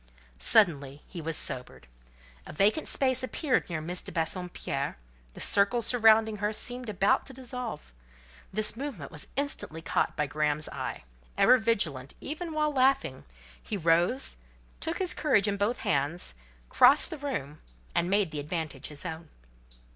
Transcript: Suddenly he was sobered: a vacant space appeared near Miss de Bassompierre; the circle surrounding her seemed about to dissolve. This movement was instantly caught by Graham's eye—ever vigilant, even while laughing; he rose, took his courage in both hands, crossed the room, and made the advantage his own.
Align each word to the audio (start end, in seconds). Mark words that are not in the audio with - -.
Suddenly 0.39 1.03
he 1.07 1.21
was 1.21 1.37
sobered: 1.37 1.85
a 2.47 2.51
vacant 2.53 2.87
space 2.87 3.21
appeared 3.21 3.69
near 3.69 3.81
Miss 3.81 4.01
de 4.01 4.11
Bassompierre; 4.11 4.97
the 5.35 5.39
circle 5.39 5.79
surrounding 5.83 6.37
her 6.37 6.51
seemed 6.51 6.89
about 6.89 7.27
to 7.27 7.33
dissolve. 7.35 7.93
This 8.51 8.75
movement 8.75 9.11
was 9.11 9.27
instantly 9.35 9.83
caught 9.83 10.17
by 10.17 10.25
Graham's 10.25 10.67
eye—ever 10.69 11.59
vigilant, 11.59 12.15
even 12.19 12.51
while 12.51 12.73
laughing; 12.73 13.25
he 13.61 13.77
rose, 13.77 14.37
took 14.79 14.97
his 14.97 15.13
courage 15.13 15.47
in 15.47 15.55
both 15.55 15.77
hands, 15.85 16.33
crossed 16.67 17.11
the 17.11 17.17
room, 17.19 17.59
and 17.93 18.09
made 18.09 18.31
the 18.31 18.39
advantage 18.39 18.87
his 18.87 19.05
own. 19.05 19.29